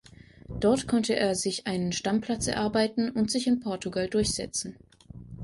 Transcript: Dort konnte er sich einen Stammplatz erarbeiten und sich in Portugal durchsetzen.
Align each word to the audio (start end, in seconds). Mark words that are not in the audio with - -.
Dort 0.49 0.87
konnte 0.87 1.15
er 1.15 1.35
sich 1.35 1.67
einen 1.67 1.91
Stammplatz 1.91 2.47
erarbeiten 2.47 3.11
und 3.11 3.29
sich 3.29 3.45
in 3.45 3.59
Portugal 3.59 4.07
durchsetzen. 4.09 4.75